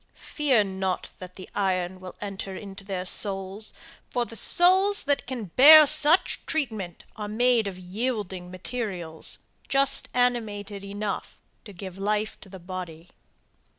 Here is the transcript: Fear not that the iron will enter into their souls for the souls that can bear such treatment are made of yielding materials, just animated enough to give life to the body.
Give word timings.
Fear 0.15 0.63
not 0.63 1.11
that 1.19 1.35
the 1.35 1.47
iron 1.53 1.99
will 1.99 2.15
enter 2.19 2.55
into 2.55 2.83
their 2.83 3.05
souls 3.05 3.71
for 4.09 4.25
the 4.25 4.35
souls 4.35 5.03
that 5.03 5.27
can 5.27 5.51
bear 5.55 5.85
such 5.85 6.43
treatment 6.47 7.03
are 7.15 7.27
made 7.27 7.67
of 7.67 7.77
yielding 7.77 8.49
materials, 8.49 9.37
just 9.69 10.09
animated 10.15 10.83
enough 10.83 11.39
to 11.65 11.71
give 11.71 11.99
life 11.99 12.41
to 12.41 12.49
the 12.49 12.57
body. 12.57 13.11